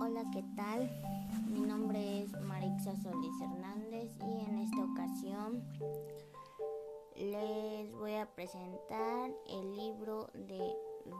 Hola, 0.00 0.24
¿qué 0.32 0.44
tal? 0.56 0.90
Mi 1.48 1.60
nombre 1.60 2.22
es 2.22 2.32
Marixa 2.42 2.94
Solís 2.96 3.40
Hernández 3.40 4.10
y 4.20 4.48
en 4.48 4.58
esta 4.58 4.84
ocasión 4.84 5.62
les 7.16 7.92
voy 7.92 8.14
a 8.14 8.26
presentar 8.34 9.30
el 9.48 9.76
libro 9.76 10.28
de 10.34 10.60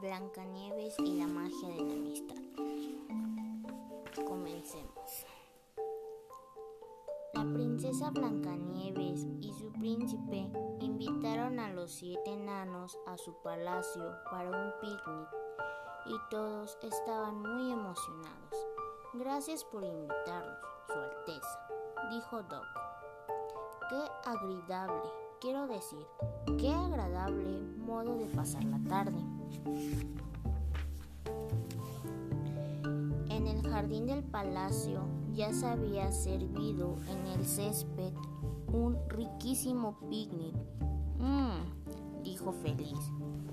Blancanieves 0.01 0.95
y 0.99 1.19
la 1.19 1.27
magia 1.27 1.69
de 1.69 1.81
la 1.83 1.93
amistad. 1.93 2.35
Comencemos. 4.27 5.25
La 7.33 7.43
princesa 7.43 8.11
Blancanieves 8.11 9.25
y 9.41 9.53
su 9.53 9.71
príncipe 9.73 10.49
invitaron 10.79 11.59
a 11.59 11.69
los 11.69 11.91
siete 11.91 12.33
enanos 12.33 12.97
a 13.07 13.17
su 13.17 13.33
palacio 13.41 14.11
para 14.31 14.49
un 14.49 14.71
picnic 14.81 15.44
y 16.05 16.15
todos 16.29 16.77
estaban 16.81 17.41
muy 17.41 17.71
emocionados. 17.71 18.67
Gracias 19.13 19.63
por 19.63 19.83
invitarnos, 19.83 20.59
Su 20.87 20.93
Alteza, 20.93 21.59
dijo 22.11 22.43
Doc. 22.43 22.65
Qué 23.89 24.29
agradable, 24.29 25.09
quiero 25.39 25.67
decir, 25.67 26.05
qué 26.57 26.71
agradable 26.71 27.61
modo 27.85 28.17
de 28.17 28.25
pasar 28.27 28.63
la 28.65 28.79
tarde. 28.89 29.19
En 33.29 33.47
el 33.47 33.61
jardín 33.67 34.05
del 34.05 34.23
palacio 34.23 35.05
ya 35.33 35.53
se 35.53 35.67
había 35.67 36.11
servido 36.11 36.97
en 37.07 37.27
el 37.27 37.45
césped 37.45 38.13
un 38.67 38.97
riquísimo 39.09 39.99
picnic. 40.09 40.55
Mmm, 41.19 42.23
dijo 42.23 42.51
feliz. 42.51 42.99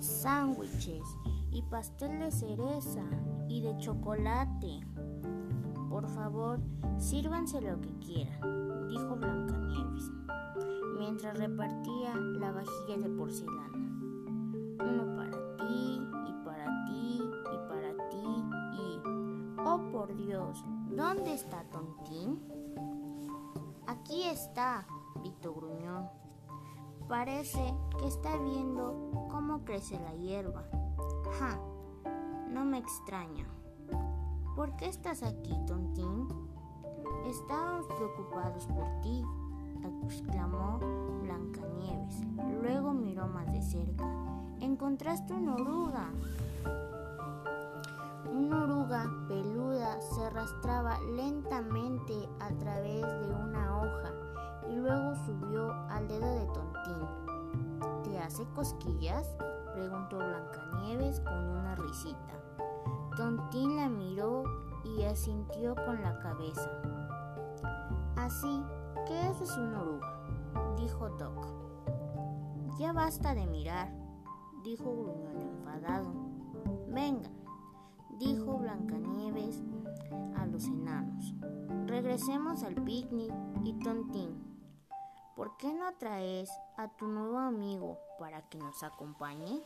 Sándwiches 0.00 1.04
y 1.52 1.62
pastel 1.62 2.18
de 2.18 2.30
cereza 2.30 3.02
y 3.48 3.60
de 3.60 3.76
chocolate. 3.76 4.80
Por 5.88 6.08
favor, 6.08 6.58
sírvanse 6.98 7.60
lo 7.60 7.80
que 7.80 7.92
quieran, 7.98 8.88
dijo 8.88 9.14
Blancanieves, 9.16 10.10
mientras 10.98 11.38
repartía 11.38 12.16
la 12.16 12.52
vajilla 12.52 12.96
de 12.96 13.08
porcelana. 13.10 13.88
Uno 14.80 15.16
para 15.16 15.56
ti 15.58 16.00
y 16.26 16.44
para 16.44 16.64
ti 16.86 17.20
y 17.20 17.68
para 17.68 18.08
ti 18.08 18.44
y... 18.72 19.00
¡Oh, 19.64 19.80
por 19.92 20.16
Dios! 20.16 20.64
¿Dónde 20.90 21.34
está 21.34 21.64
Tontín? 21.70 22.40
Aquí 23.86 24.24
está, 24.24 24.86
gritó 25.20 25.54
Gruñón. 25.54 26.08
Parece 27.08 27.74
que 27.98 28.06
está 28.06 28.38
viendo 28.38 29.28
cómo 29.30 29.64
crece 29.64 30.00
la 30.00 30.14
hierba. 30.14 30.64
Ja, 31.38 31.58
no 32.50 32.64
me 32.64 32.78
extraña. 32.78 33.46
¿Por 34.54 34.76
qué 34.76 34.86
estás 34.86 35.22
aquí, 35.22 35.54
tontín? 35.66 36.28
Estábamos 37.26 37.86
preocupados 37.86 38.66
por 38.66 39.00
ti, 39.00 39.24
exclamó 40.04 40.78
Blancanieves. 41.22 42.20
Luego 42.60 42.92
miró 42.92 43.26
más 43.28 43.50
de 43.50 43.62
cerca. 43.62 44.04
Encontraste 44.60 45.32
una 45.32 45.54
oruga. 45.54 46.10
Una 48.30 48.64
oruga 48.64 49.10
peluda 49.28 50.00
se 50.00 50.24
arrastraba 50.24 51.00
lentamente 51.00 52.28
a 52.40 52.48
través 52.58 53.00
de 53.00 53.34
una 53.34 53.78
hoja 53.78 54.12
y 54.70 54.76
luego 54.76 55.14
subió 55.26 55.72
al 55.88 56.08
dedo 56.08 56.34
de 56.34 56.46
Tontín. 56.46 58.02
¿Te 58.04 58.18
hace 58.18 58.44
cosquillas? 58.54 59.26
Preguntó 59.72 60.18
Blancanieves 60.18 61.20
con 61.20 61.34
una 61.34 61.74
risita. 61.74 62.42
Tontín 63.16 63.76
la 63.76 63.88
miró 63.88 64.44
y 64.84 65.02
asintió 65.04 65.74
con 65.74 66.02
la 66.02 66.18
cabeza. 66.18 66.70
Así 68.16 68.62
que 69.06 69.28
eso 69.28 69.44
es 69.44 69.50
oruga, 69.58 70.24
dijo 70.76 71.08
Doc. 71.10 71.46
Ya 72.78 72.92
basta 72.92 73.34
de 73.34 73.46
mirar, 73.46 73.92
dijo 74.62 74.84
Gruñón 74.84 75.40
enfadado. 75.40 76.12
Vengan, 76.88 77.32
dijo 78.18 78.58
Blancanieves 78.58 79.62
a 80.36 80.46
los 80.46 80.66
enanos. 80.66 81.34
Regresemos 81.86 82.62
al 82.62 82.74
picnic 82.74 83.32
y 83.64 83.74
Tontín. 83.74 84.52
¿Por 85.36 85.56
qué 85.56 85.72
no 85.74 85.92
traes 85.98 86.50
a 86.76 86.88
tu 86.88 87.06
nuevo 87.06 87.38
amigo 87.38 87.98
para 88.18 88.42
que 88.48 88.58
nos 88.58 88.82
acompañe? 88.82 89.60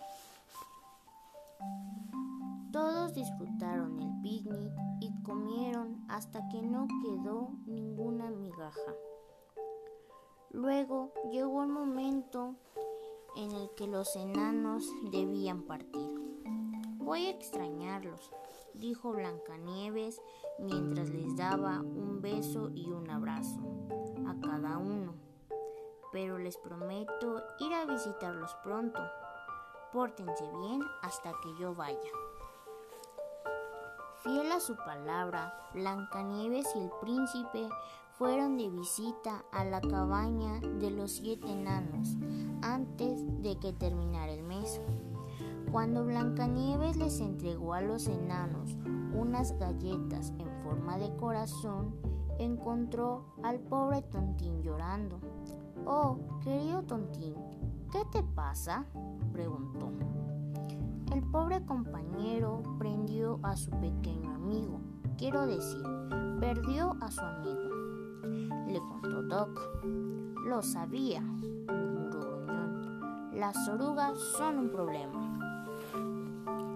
Todos 2.72 3.14
disfrutaron 3.14 3.98
el 4.00 4.20
picnic 4.22 4.72
y 5.00 5.12
comieron 5.22 6.04
hasta 6.08 6.46
que 6.48 6.60
no 6.62 6.86
quedó 7.02 7.50
ninguna 7.66 8.30
migaja. 8.30 8.94
Luego 10.50 11.12
llegó 11.30 11.62
el 11.62 11.70
momento 11.70 12.54
en 13.36 13.52
el 13.52 13.70
que 13.76 13.86
los 13.86 14.14
enanos 14.16 14.86
debían 15.10 15.62
partir. 15.62 16.10
Voy 16.98 17.26
a 17.26 17.30
extrañarlos, 17.30 18.30
dijo 18.74 19.12
Blancanieves 19.12 20.20
mientras 20.58 21.10
les 21.10 21.36
daba 21.36 21.80
un 21.80 22.20
beso 22.20 22.70
y 22.74 22.90
un 22.90 23.08
abrazo 23.10 23.85
pero 26.16 26.38
les 26.38 26.56
prometo 26.56 27.42
ir 27.60 27.74
a 27.74 27.84
visitarlos 27.84 28.54
pronto. 28.64 28.98
Pórtense 29.92 30.50
bien 30.62 30.80
hasta 31.02 31.30
que 31.42 31.54
yo 31.60 31.74
vaya. 31.74 32.10
Fiel 34.22 34.50
a 34.50 34.58
su 34.58 34.76
palabra, 34.76 35.52
Blancanieves 35.74 36.74
y 36.74 36.78
el 36.84 36.90
príncipe 37.02 37.68
fueron 38.12 38.56
de 38.56 38.70
visita 38.70 39.44
a 39.52 39.66
la 39.66 39.82
cabaña 39.82 40.58
de 40.60 40.90
los 40.90 41.12
siete 41.12 41.52
enanos 41.52 42.16
antes 42.62 43.20
de 43.42 43.58
que 43.58 43.74
terminara 43.74 44.32
el 44.32 44.42
mes. 44.42 44.80
Cuando 45.70 46.02
Blancanieves 46.06 46.96
les 46.96 47.20
entregó 47.20 47.74
a 47.74 47.82
los 47.82 48.06
enanos 48.06 48.74
unas 49.12 49.52
galletas 49.58 50.32
en 50.38 50.62
forma 50.62 50.96
de 50.96 51.14
corazón, 51.16 51.94
encontró 52.38 53.34
al 53.42 53.60
pobre 53.60 54.00
tontín 54.00 54.62
llorando. 54.62 55.20
Oh, 55.88 56.18
querido 56.42 56.82
tontín, 56.82 57.36
¿qué 57.92 58.00
te 58.10 58.20
pasa? 58.20 58.84
preguntó. 59.32 59.92
El 61.14 61.22
pobre 61.30 61.64
compañero 61.64 62.60
prendió 62.76 63.38
a 63.44 63.56
su 63.56 63.70
pequeño 63.70 64.34
amigo, 64.34 64.80
quiero 65.16 65.46
decir, 65.46 65.84
perdió 66.40 66.96
a 67.00 67.08
su 67.08 67.20
amigo. 67.20 67.70
Le 68.66 68.80
contó 68.80 69.22
Doc. 69.22 69.60
Lo 70.44 70.60
sabía, 70.60 71.20
murmuró 71.20 72.46
Las 73.32 73.56
orugas 73.68 74.18
son 74.36 74.58
un 74.58 74.70
problema. 74.70 75.62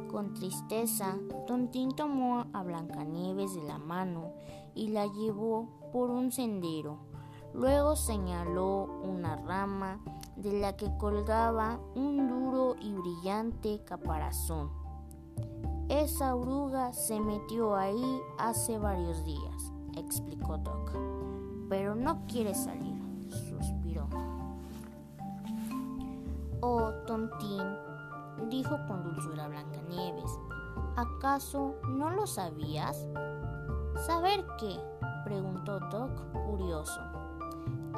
Con 0.08 0.34
tristeza, 0.34 1.16
Tontín 1.48 1.96
tomó 1.96 2.46
a 2.52 2.62
Blancanieves 2.62 3.56
de 3.56 3.64
la 3.64 3.78
mano 3.78 4.34
y 4.76 4.90
la 4.90 5.06
llevó 5.06 5.68
por 5.92 6.10
un 6.10 6.30
sendero 6.30 7.09
Luego 7.54 7.96
señaló 7.96 8.84
una 9.02 9.36
rama 9.36 9.98
de 10.36 10.60
la 10.60 10.76
que 10.76 10.96
colgaba 10.96 11.80
un 11.94 12.28
duro 12.28 12.76
y 12.80 12.94
brillante 12.94 13.82
caparazón. 13.84 14.70
Esa 15.88 16.36
oruga 16.36 16.92
se 16.92 17.18
metió 17.18 17.74
ahí 17.74 18.20
hace 18.38 18.78
varios 18.78 19.24
días, 19.24 19.72
explicó 19.96 20.56
Doc. 20.58 20.92
Pero 21.68 21.96
no 21.96 22.24
quiere 22.26 22.54
salir, 22.54 23.02
suspiró. 23.28 24.06
Oh, 26.60 26.92
tontín, 27.06 27.62
dijo 28.48 28.76
con 28.86 29.02
dulzura 29.02 29.48
Blancanieves. 29.48 30.38
¿Acaso 30.96 31.74
no 31.88 32.10
lo 32.10 32.26
sabías? 32.26 33.08
¿Saber 34.06 34.46
qué? 34.58 34.78
preguntó 35.24 35.80
Doc 35.80 36.10
curioso. 36.46 37.00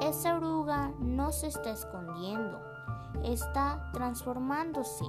Esa 0.01 0.37
oruga 0.37 0.93
no 0.99 1.33
se 1.33 1.49
está 1.49 1.71
escondiendo, 1.71 2.61
está 3.25 3.91
transformándose, 3.93 5.05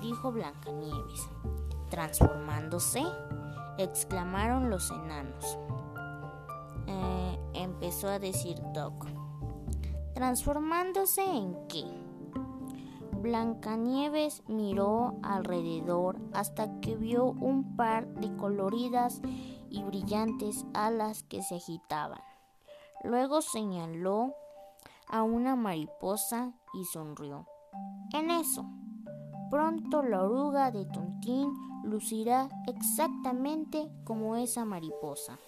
dijo 0.00 0.32
Blancanieves. 0.32 1.28
¿Transformándose? 1.90 3.04
exclamaron 3.78 4.70
los 4.70 4.90
enanos. 4.90 5.58
Eh, 6.86 7.38
empezó 7.54 8.08
a 8.08 8.18
decir 8.18 8.60
Doc. 8.72 9.06
¿Transformándose 10.14 11.24
en 11.24 11.56
qué? 11.68 11.84
Blancanieves 13.20 14.42
miró 14.48 15.18
alrededor 15.22 16.18
hasta 16.34 16.80
que 16.80 16.94
vio 16.94 17.24
un 17.24 17.74
par 17.76 18.06
de 18.14 18.36
coloridas 18.36 19.22
y 19.70 19.82
brillantes 19.82 20.66
alas 20.74 21.22
que 21.22 21.42
se 21.42 21.56
agitaban. 21.56 22.20
Luego 23.04 23.42
señaló 23.42 24.34
a 25.06 25.22
una 25.22 25.54
mariposa 25.54 26.52
y 26.72 26.84
sonrió. 26.84 27.46
En 28.12 28.30
eso, 28.30 28.64
Pronto 29.54 30.02
la 30.02 30.24
oruga 30.24 30.72
de 30.72 30.84
Tontín 30.84 31.54
lucirá 31.84 32.48
exactamente 32.66 33.88
como 34.02 34.34
esa 34.34 34.64
mariposa. 34.64 35.38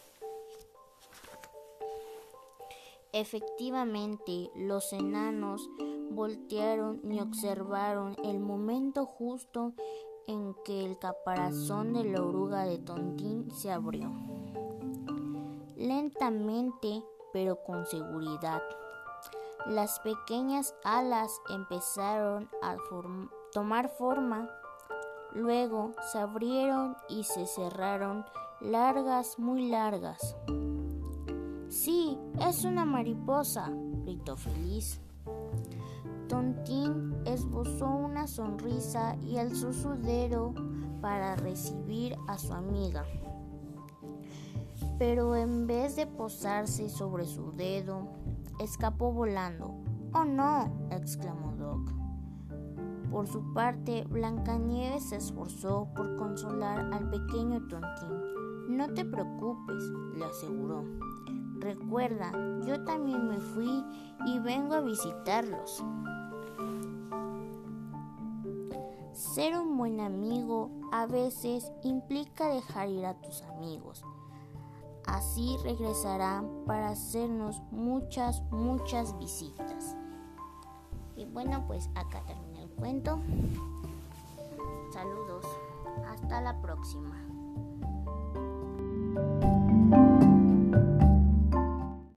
Efectivamente, 3.12 4.50
los 4.54 4.92
enanos 4.92 5.68
voltearon 6.10 7.00
y 7.10 7.18
observaron 7.18 8.14
el 8.22 8.38
momento 8.38 9.06
justo 9.06 9.72
en 10.28 10.54
que 10.64 10.84
el 10.84 11.00
caparazón 11.00 11.94
de 11.94 12.04
la 12.04 12.22
oruga 12.22 12.64
de 12.64 12.78
Tontín 12.78 13.50
se 13.50 13.72
abrió. 13.72 14.12
Lentamente, 15.74 17.02
pero 17.32 17.62
con 17.62 17.86
seguridad, 17.86 18.62
las 19.66 19.98
pequeñas 20.00 20.74
alas 20.84 21.30
empezaron 21.48 22.48
a 22.62 22.76
tomar 23.52 23.88
forma, 23.88 24.48
luego 25.32 25.92
se 26.12 26.18
abrieron 26.18 26.96
y 27.08 27.24
se 27.24 27.46
cerraron 27.46 28.24
largas, 28.60 29.38
muy 29.38 29.68
largas. 29.68 30.36
Sí, 31.68 32.16
es 32.40 32.64
una 32.64 32.84
mariposa, 32.84 33.70
gritó 34.04 34.36
feliz. 34.36 35.00
Tontín 36.28 37.22
esbozó 37.24 37.86
una 37.86 38.26
sonrisa 38.26 39.16
y 39.22 39.38
alzó 39.38 39.72
su 39.72 39.90
dedo 39.94 40.54
para 41.00 41.36
recibir 41.36 42.16
a 42.28 42.38
su 42.38 42.52
amiga. 42.52 43.04
Pero 44.98 45.36
en 45.36 45.66
vez 45.66 45.96
de 45.96 46.06
posarse 46.06 46.88
sobre 46.88 47.26
su 47.26 47.52
dedo, 47.52 48.08
escapó 48.60 49.12
volando. 49.12 49.74
¡Oh 50.12 50.24
no! 50.24 50.88
exclamó 50.90 51.52
Doc. 51.56 51.92
Por 53.10 53.26
su 53.26 53.52
parte, 53.52 54.04
Blancanieves 54.08 55.10
se 55.10 55.16
esforzó 55.16 55.88
por 55.94 56.16
consolar 56.16 56.92
al 56.92 57.10
pequeño 57.10 57.66
Tontín. 57.68 58.76
No 58.76 58.92
te 58.94 59.04
preocupes, 59.04 59.82
le 60.16 60.24
aseguró. 60.24 60.84
Recuerda, 61.58 62.32
yo 62.66 62.82
también 62.84 63.28
me 63.28 63.38
fui 63.38 63.84
y 64.26 64.38
vengo 64.40 64.74
a 64.74 64.80
visitarlos. 64.80 65.84
Ser 69.12 69.58
un 69.58 69.76
buen 69.78 70.00
amigo 70.00 70.70
a 70.92 71.06
veces 71.06 71.70
implica 71.82 72.48
dejar 72.48 72.88
ir 72.90 73.06
a 73.06 73.14
tus 73.20 73.42
amigos. 73.42 74.04
Así 75.06 75.56
regresarán 75.62 76.48
para 76.66 76.90
hacernos 76.90 77.62
muchas, 77.70 78.42
muchas 78.50 79.16
visitas. 79.18 79.96
Y 81.16 81.24
bueno, 81.24 81.64
pues 81.66 81.88
acá 81.94 82.22
termina 82.26 82.62
el 82.62 82.70
cuento. 82.70 83.20
Saludos. 84.92 85.44
Hasta 86.08 86.40
la 86.40 86.60
próxima. 86.60 87.16